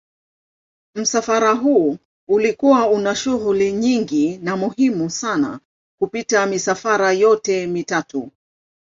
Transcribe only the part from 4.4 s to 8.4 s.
muhimu sana kupita misafara yote mitatu.